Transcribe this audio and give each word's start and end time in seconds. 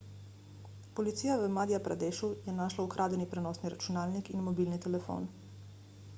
policija 0.99 1.35
v 1.41 1.51
madja 1.57 1.79
pradešu 1.87 2.31
je 2.47 2.57
našla 2.61 2.87
ukradeni 2.89 3.29
prenosni 3.35 3.73
računalnik 3.77 4.35
in 4.37 4.45
mobilni 4.49 4.83
telefon 4.89 5.31